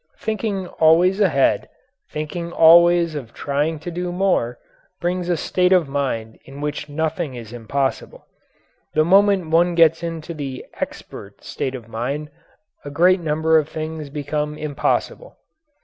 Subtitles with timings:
[0.17, 1.69] Thinking always ahead,
[2.09, 4.57] thinking always of trying to do more,
[4.99, 8.25] brings a state of mind in which nothing is impossible.
[8.95, 12.31] The moment one gets into the "expert" state of mind
[12.83, 15.37] a great number of things become impossible.